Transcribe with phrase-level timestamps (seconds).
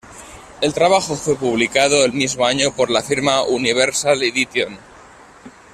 [0.61, 4.79] El trabajo fue publicado el mismo año por la Firma Universal Edition.